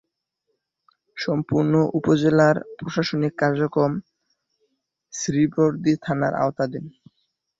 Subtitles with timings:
[1.17, 3.91] সম্পূর্ণ উপজেলার প্রশাসনিক কার্যক্রম
[5.13, 6.85] শ্রীবরদী থানার আওতাধীন।